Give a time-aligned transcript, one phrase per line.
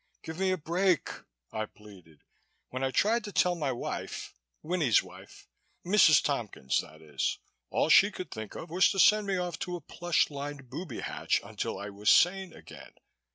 [0.23, 1.11] "Give me a break,"
[1.53, 2.23] I pleaded.
[2.69, 5.47] "When I tried to tell my wife Winnie's wife
[5.85, 6.23] Mrs.
[6.23, 7.37] Tompkins, that is
[7.69, 11.01] all she could think of was to send me off to a plush lined booby
[11.01, 12.93] hatch until I was sane again.